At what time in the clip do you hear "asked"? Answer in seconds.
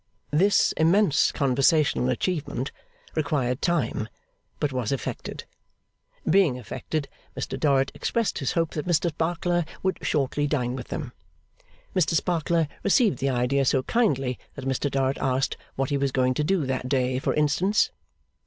15.19-15.55